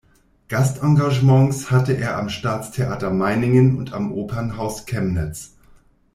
[0.47, 5.51] Gastengagements hatte er am Staatstheater Meiningen und am Opernhaus Chemnitz.